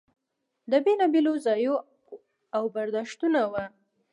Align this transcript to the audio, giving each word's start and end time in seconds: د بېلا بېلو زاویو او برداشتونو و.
د 0.71 0.73
بېلا 0.83 1.07
بېلو 1.13 1.33
زاویو 1.45 1.75
او 2.55 2.63
برداشتونو 2.75 3.41
و. 3.51 3.53